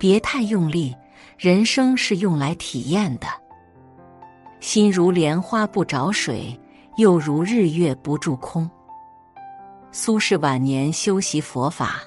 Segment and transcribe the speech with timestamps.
[0.00, 0.96] 别太用力，
[1.36, 3.26] 人生是用来体验的。
[4.58, 6.58] 心如莲花不着水，
[6.96, 8.68] 又如日月不住空。
[9.92, 12.00] 苏轼晚年修习佛法，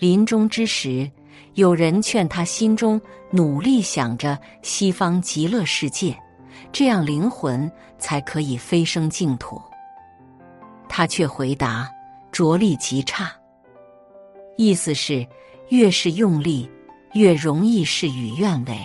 [0.00, 1.08] 临终之时，
[1.54, 6.18] 有人劝他心中努力想着西方极乐世界，
[6.72, 9.62] 这样灵魂才可以飞升净土。
[10.88, 11.88] 他却回答
[12.32, 13.30] ：“着力极差。”
[14.58, 15.24] 意思是，
[15.68, 16.68] 越是用力。
[17.18, 18.78] 越容易事与愿违。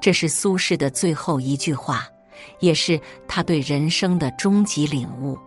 [0.00, 2.04] 这是苏轼的最后一句话，
[2.60, 5.38] 也是他对人生的终极领悟。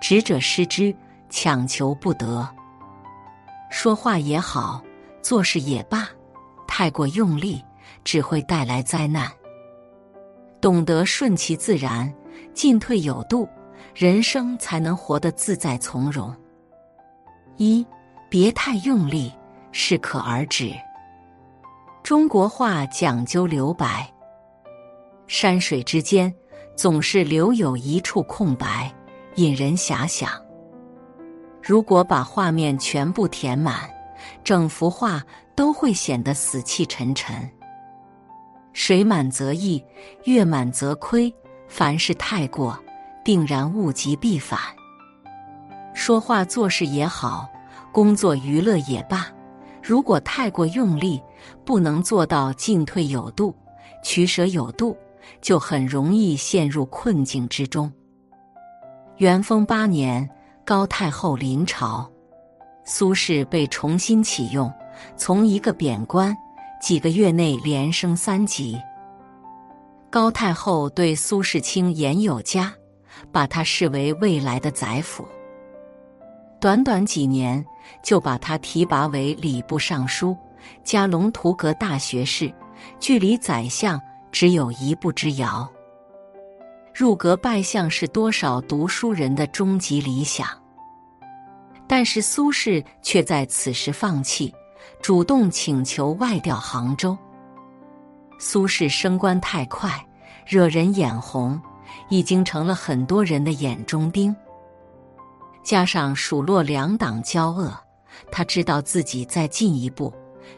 [0.00, 0.92] 执者失之，
[1.30, 2.48] 强求不得。
[3.70, 4.82] 说话也好，
[5.22, 6.08] 做事也罢，
[6.66, 7.62] 太过用力
[8.02, 9.30] 只会带来灾难。
[10.60, 12.12] 懂得顺其自然，
[12.52, 13.48] 进退有度，
[13.94, 16.34] 人生才能活得自在从容。
[17.56, 17.86] 一，
[18.28, 19.32] 别太用力。
[19.76, 20.72] 适可而止。
[22.04, 24.08] 中国画讲究留白，
[25.26, 26.32] 山水之间
[26.76, 28.94] 总是留有一处空白，
[29.34, 30.30] 引人遐想。
[31.60, 33.90] 如果把画面全部填满，
[34.44, 35.20] 整幅画
[35.56, 37.50] 都会显得死气沉沉。
[38.72, 39.84] 水满则溢，
[40.22, 41.34] 月满则亏。
[41.66, 42.78] 凡事太过，
[43.24, 44.60] 定然物极必反。
[45.94, 47.48] 说话做事也好，
[47.90, 49.26] 工作娱乐也罢。
[49.86, 51.20] 如果太过用力，
[51.62, 53.54] 不能做到进退有度、
[54.02, 54.96] 取舍有度，
[55.42, 57.92] 就很容易陷入困境之中。
[59.18, 60.26] 元丰八年，
[60.64, 62.10] 高太后临朝，
[62.86, 64.72] 苏轼被重新启用，
[65.18, 66.34] 从一个贬官，
[66.80, 68.80] 几个月内连升三级。
[70.08, 72.72] 高太后对苏轼清言有加，
[73.30, 75.28] 把他视为未来的宰辅。
[76.64, 77.62] 短短几年，
[78.02, 80.34] 就把他提拔为礼部尚书、
[80.82, 82.50] 加龙图阁大学士，
[82.98, 84.00] 距离宰相
[84.32, 85.70] 只有一步之遥。
[86.94, 90.48] 入阁拜相是多少读书人的终极理想，
[91.86, 94.50] 但是苏轼却在此时放弃，
[95.02, 97.14] 主动请求外调杭州。
[98.38, 100.02] 苏轼升官太快，
[100.46, 101.60] 惹人眼红，
[102.08, 104.34] 已经成了很多人的眼中钉。
[105.64, 107.72] 加上蜀洛两党交恶，
[108.30, 110.12] 他知道自己再进一步，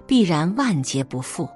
[0.04, 1.48] 必然万劫不复。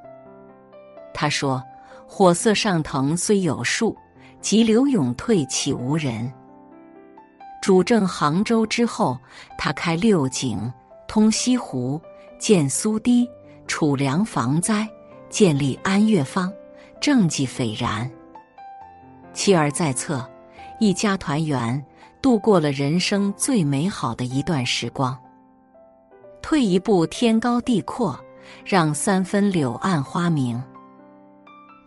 [1.12, 1.60] 他说
[2.06, 3.96] ：“火色上腾虽有数，
[4.40, 6.32] 急流勇退岂无人？”
[7.60, 9.18] 主政杭州之后，
[9.58, 10.72] 他开六井，
[11.08, 12.00] 通西湖，
[12.38, 13.28] 建苏堤，
[13.66, 14.88] 储粮防灾，
[15.28, 16.50] 建立安乐坊，
[17.00, 18.08] 政绩斐然。
[19.34, 20.24] 妻儿在侧，
[20.78, 21.84] 一家团圆。
[22.22, 25.16] 度过了人生最美好的一段时光。
[26.42, 28.18] 退一步，天高地阔，
[28.64, 30.62] 让三分柳暗花明。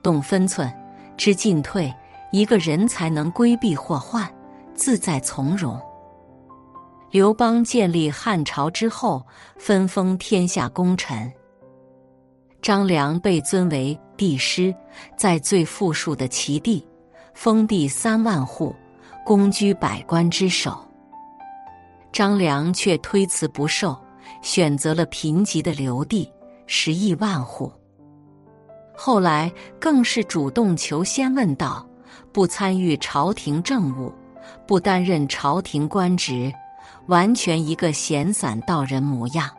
[0.02, 0.72] 懂分寸，
[1.18, 1.94] 知进退，
[2.32, 4.28] 一个人才能规避祸患，
[4.76, 5.80] 自在从容。
[7.12, 9.26] 刘邦建立汉朝之后，
[9.58, 11.32] 分封天下功臣。
[12.62, 14.74] 张良被尊为帝师，
[15.18, 16.88] 在最富庶的齐地，
[17.34, 18.76] 封地三万户。
[19.26, 20.78] 公居百官之首，
[22.12, 23.98] 张良却推辞不受，
[24.42, 26.30] 选择了贫瘠的刘地，
[26.68, 27.72] 十亿万户。
[28.94, 31.88] 后来更是主动求仙问道，
[32.34, 34.12] 不参与朝廷政务，
[34.68, 36.52] 不担任朝廷官职，
[37.08, 39.50] 完全一个闲散道人模样。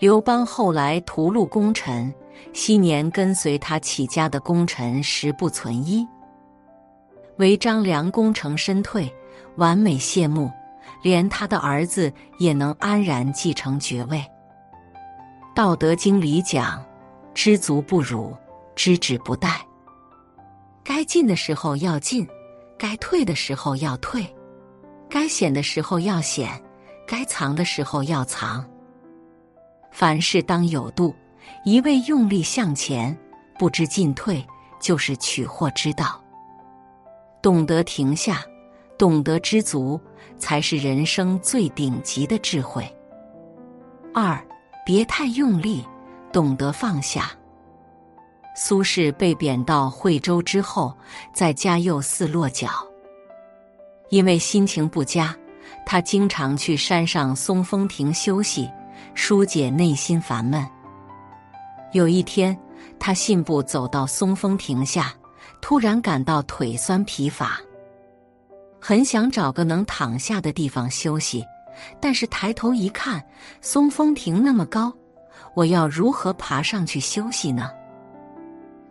[0.00, 2.12] 刘邦后来屠戮功臣，
[2.52, 6.04] 昔年跟随他起家的功臣十不存一。
[7.36, 9.12] 唯张良功成身退，
[9.56, 10.50] 完美谢幕，
[11.02, 14.18] 连他的儿子也能安然继承爵位。
[15.54, 16.82] 《道德经》里讲
[17.34, 18.36] ：“知足不辱，
[18.74, 19.50] 知止不殆。”
[20.84, 22.26] 该进的时候要进，
[22.78, 24.26] 该退的时候要退，
[25.08, 26.50] 该显的时候要显，
[27.06, 28.64] 该藏的时候要藏。
[29.90, 31.14] 凡事当有度，
[31.64, 33.14] 一味用力向前，
[33.58, 34.42] 不知进退，
[34.80, 36.21] 就是取祸之道。
[37.42, 38.40] 懂得停下，
[38.96, 40.00] 懂得知足，
[40.38, 42.88] 才是人生最顶级的智慧。
[44.14, 44.40] 二，
[44.86, 45.84] 别太用力，
[46.32, 47.32] 懂得放下。
[48.54, 50.96] 苏轼被贬到惠州之后，
[51.34, 52.68] 在嘉佑寺落脚。
[54.10, 55.34] 因为心情不佳，
[55.84, 58.70] 他经常去山上松风亭休息，
[59.14, 60.64] 疏解内心烦闷。
[61.92, 62.56] 有一天，
[63.00, 65.12] 他信步走到松风亭下。
[65.62, 67.58] 突然感到腿酸疲乏，
[68.80, 71.42] 很想找个能躺下的地方休息，
[72.00, 73.24] 但是抬头一看，
[73.62, 74.92] 松风亭那么高，
[75.54, 77.70] 我要如何爬上去休息呢？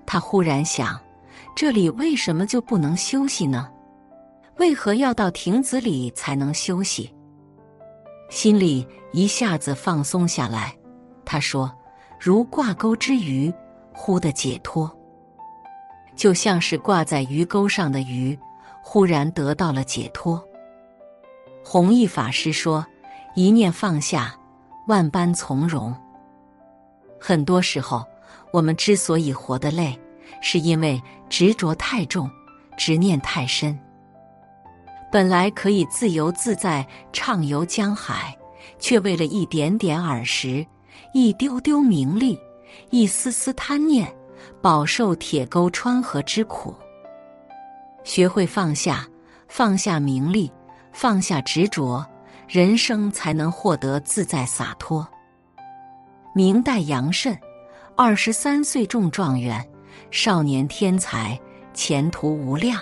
[0.06, 1.00] 他忽然想，
[1.56, 3.70] 这里为什么就不能休息呢？
[4.58, 7.14] 为何要到亭子里才能休息？
[8.30, 10.74] 心里一下子放松下来。
[11.26, 11.72] 他说
[12.20, 13.54] ：“如挂钩之鱼，
[13.94, 14.90] 忽的解脱，
[16.22, 18.38] 就像是挂在鱼钩上的鱼，
[18.84, 20.40] 忽然得到了解脱。”
[21.66, 22.86] 弘一法师说
[23.34, 24.36] ：“一念放下，
[24.86, 25.92] 万般从容。”
[27.20, 28.06] 很多时候，
[28.54, 30.00] 我们之所以活得累，
[30.44, 32.30] 是因为执着太重，
[32.78, 33.76] 执念太深。
[35.12, 38.38] 本来可以自由自在畅游江海，
[38.78, 40.64] 却为了一点点耳食、
[41.16, 42.40] 一丢丢名利、
[42.92, 44.16] 一丝丝贪念，
[44.62, 46.76] 饱受铁钩穿河之苦。
[48.04, 49.08] 学会放下，
[49.48, 50.52] 放下名利，
[50.92, 52.06] 放下执着，
[52.48, 55.08] 人生才能获得自在洒脱。
[56.34, 57.38] 明代杨慎，
[57.96, 59.64] 二十三岁中状元，
[60.10, 61.40] 少年天才，
[61.74, 62.82] 前途无量。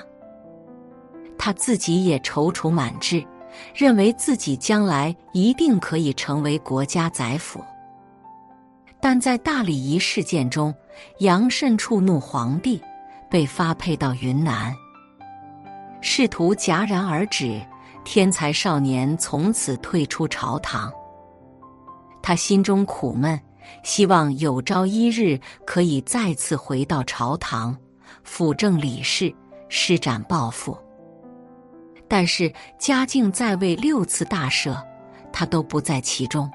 [1.37, 3.25] 他自己也踌躇满志，
[3.73, 7.63] 认为自己将来一定可以成为国家宰辅。
[9.01, 10.73] 但在大礼仪事件中，
[11.19, 12.81] 杨慎触怒皇帝，
[13.29, 14.75] 被发配到云南。
[16.01, 17.61] 仕途戛然而止，
[18.03, 20.91] 天才少年从此退出朝堂。
[22.21, 23.39] 他心中苦闷，
[23.83, 27.75] 希望有朝一日可以再次回到朝堂，
[28.23, 29.33] 辅政理事，
[29.69, 30.77] 施展抱负。
[32.07, 34.75] 但是嘉靖在位六次大赦，
[35.31, 36.49] 他都不在其中。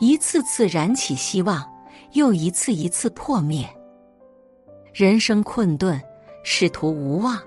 [0.00, 1.62] 一次次燃起希望，
[2.12, 3.68] 又一次一次破灭。
[4.94, 6.00] 人生困顿，
[6.42, 7.38] 仕途无望，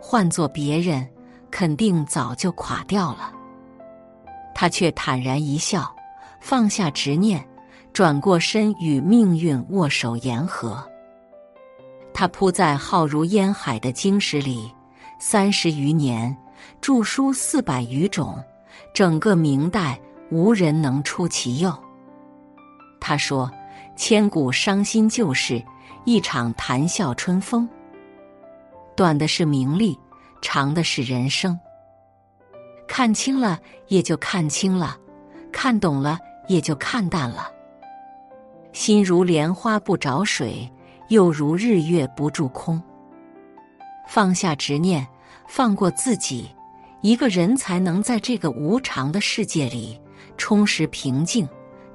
[0.00, 1.08] 换做别人，
[1.52, 3.32] 肯定早就垮掉了。
[4.56, 5.94] 他却坦然一笑，
[6.40, 7.46] 放下执念，
[7.92, 10.84] 转过身与命运握手言和。
[12.12, 14.70] 他扑在浩如烟海的经史里。
[15.22, 16.34] 三十余年，
[16.80, 18.42] 著书四百余种，
[18.94, 21.72] 整个明代无人能出其右。
[23.00, 23.50] 他说
[23.96, 25.62] ：“千古伤心旧事，
[26.04, 27.68] 一场谈笑春风。
[28.94, 29.98] 短的是名利，
[30.42, 31.58] 长的是人生。
[32.86, 33.58] 看清了
[33.88, 34.96] 也就看清了，
[35.50, 36.18] 看懂了
[36.48, 37.50] 也就看淡了。
[38.72, 40.70] 心如莲花不着水，
[41.08, 42.80] 又如日月不住空。”
[44.06, 45.06] 放下执念，
[45.46, 46.50] 放过自己，
[47.00, 50.00] 一个人才能在这个无常的世界里
[50.36, 51.48] 充实、平静、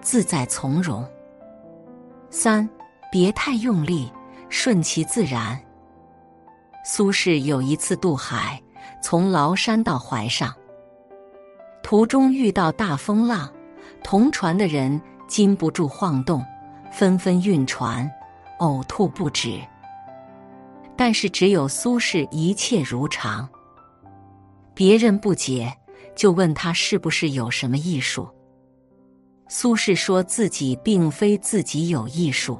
[0.05, 1.03] 自在、从容。
[2.29, 2.69] 三，
[3.11, 4.13] 别太用力，
[4.49, 5.59] 顺其自然。
[6.85, 8.61] 苏轼有一次渡海，
[9.01, 10.53] 从崂山到淮上，
[11.81, 13.51] 途中遇到大风浪，
[14.03, 16.45] 同船的人禁不住晃动，
[16.91, 18.07] 纷纷晕船，
[18.59, 19.59] 呕吐不止。
[20.95, 23.49] 但是只有苏轼一切如常。
[24.75, 25.75] 别人不解，
[26.15, 28.29] 就问他是不是有什么艺术。
[29.47, 32.59] 苏轼说自己并非自己有艺术，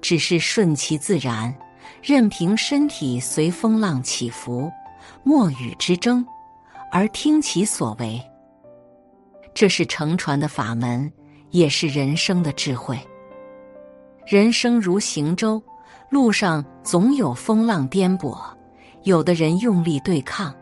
[0.00, 1.54] 只是顺其自然，
[2.02, 4.70] 任凭身体随风浪起伏，
[5.22, 6.24] 莫与之争，
[6.90, 8.20] 而听其所为。
[9.54, 11.12] 这是乘船的法门，
[11.50, 12.98] 也是人生的智慧。
[14.26, 15.62] 人生如行舟。
[16.10, 18.38] 路上总有风浪颠簸，
[19.04, 20.54] 有的人用力对抗，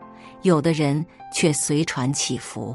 [0.43, 2.73] 有的人却随船起伏。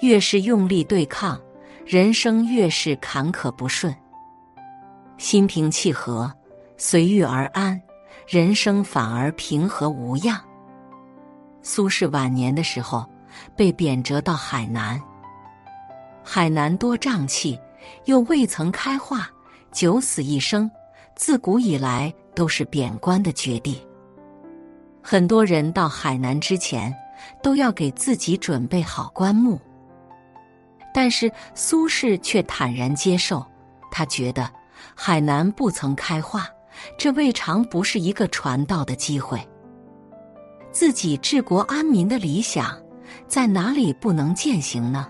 [0.00, 1.40] 越是用力对抗，
[1.86, 3.94] 人生越是坎坷不顺。
[5.18, 6.32] 心平气和，
[6.76, 7.80] 随遇而安，
[8.26, 10.36] 人生反而平和无恙。
[11.62, 13.08] 苏轼晚年的时候
[13.56, 15.00] 被贬谪到海南，
[16.24, 17.56] 海南多瘴气，
[18.06, 19.30] 又未曾开化，
[19.70, 20.68] 九死一生。
[21.14, 23.80] 自古以来都是贬官的绝地。
[25.00, 26.92] 很多人到海南之前，
[27.44, 29.58] 都要给自己准备好棺木。
[30.96, 33.44] 但是苏轼却坦然接受，
[33.90, 34.50] 他觉得
[34.94, 36.48] 海南不曾开化，
[36.96, 39.38] 这未尝不是一个传道的机会。
[40.72, 42.74] 自己治国安民的理想，
[43.28, 45.06] 在哪里不能践行呢？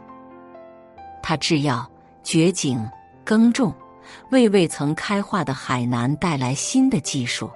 [1.23, 1.89] 他制药、
[2.25, 2.85] 掘井、
[3.25, 3.73] 耕种。
[4.31, 7.49] 为未曾开化的海南带来新的技术，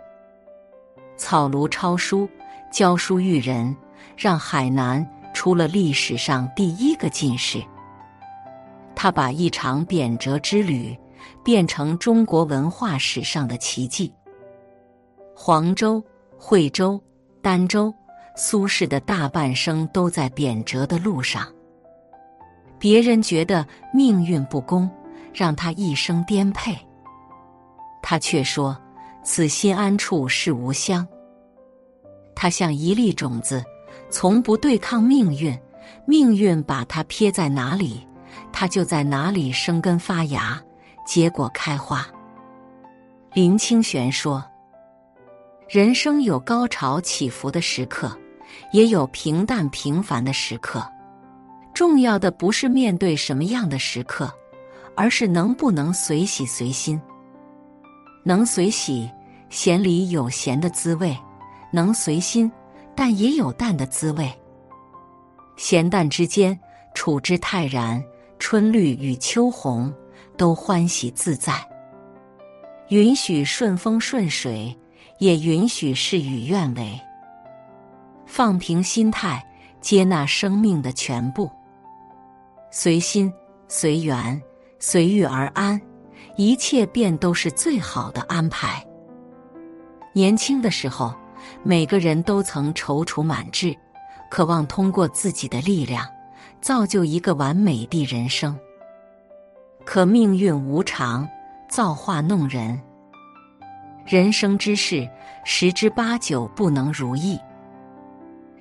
[1.16, 2.28] 草庐抄书、
[2.70, 3.76] 教书育人，
[4.16, 7.60] 让海南出了历史上第一个进士。
[9.02, 10.95] 他把一场贬谪之旅
[11.42, 14.12] 变成中国文化史上的奇迹。
[15.35, 16.04] 黄州、
[16.37, 17.02] 惠州、
[17.42, 17.90] 儋州，
[18.37, 21.47] 苏轼的大半生都在贬谪的路上。
[22.78, 24.87] 别人觉得命运不公。
[25.33, 26.76] 让他一生颠沛。
[28.02, 28.76] 他却说
[29.25, 31.07] ：“此心安处是吾乡。”
[32.37, 33.64] 他像一粒种子，
[34.11, 35.59] 从不对抗命运，
[36.04, 38.04] 命运把它撇在哪里，
[38.52, 40.60] 它就在哪里生根发芽，
[41.06, 42.06] 结果开花。
[43.32, 44.44] 林清玄说
[45.68, 48.16] ：“人生有高潮起伏的时刻，
[48.72, 50.84] 也有平淡平凡的时刻。
[51.72, 54.30] 重要的不是面对什么样的时刻，
[54.96, 57.00] 而是能不能随喜随心。
[58.25, 59.08] 能随喜，
[59.49, 61.14] 咸里有咸的滋味；
[61.72, 62.50] 能随心，
[62.94, 64.30] 淡也有淡的滋味。
[65.56, 66.58] 咸淡之间，
[66.94, 68.02] 处之泰然。
[68.40, 69.94] 春绿与秋红，
[70.37, 71.54] 都欢喜自在。”
[72.90, 74.76] 允许顺风顺水，
[75.18, 77.00] 也允许事与愿违。
[78.26, 79.47] 放平心态，
[79.80, 81.49] 接纳生命的全部。
[82.73, 83.32] 随心、
[83.68, 84.40] 随缘、
[84.80, 85.80] 随遇而安，
[86.37, 88.85] 一切便都是最好的安排。
[90.12, 91.14] 年轻的时候，
[91.62, 93.76] 每个人都曾踌躇满志，
[94.28, 96.04] 渴望通过自己的力量，
[96.61, 98.59] 造就一个完美的人生。
[99.85, 101.29] 可命运无常。
[101.71, 102.83] 造化弄人，
[104.05, 105.09] 人生之事
[105.45, 107.38] 十之八九不能如意。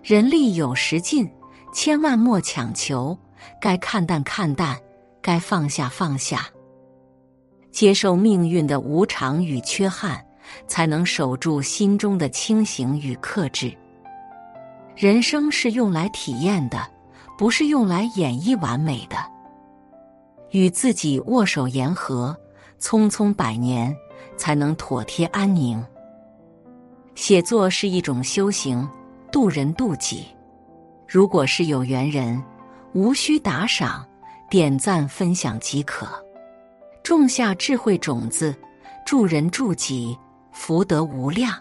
[0.03, 1.27] 人力有时尽，
[1.73, 3.17] 千万莫强求。
[3.59, 4.77] 该看淡看淡，
[5.23, 6.45] 该放下放下。
[7.71, 10.23] 接受命运的无常与缺憾，
[10.67, 13.75] 才能守住心中的清醒与克制。
[14.95, 16.87] 人生是用来体验的，
[17.39, 19.15] 不是用来演绎完美的。
[20.51, 22.37] 与自己握手言和。
[22.81, 23.93] 匆匆百年，
[24.37, 25.85] 才能妥帖安宁。
[27.13, 28.87] 写作是一种修行，
[29.33, 30.25] 渡人渡己。
[31.05, 32.41] 如果是有缘人，
[32.93, 34.05] 无需打赏，
[34.49, 36.07] 点赞分享即可。
[37.03, 38.55] 种下智慧种子，
[39.05, 40.17] 助人助己，
[40.53, 41.53] 福德无量。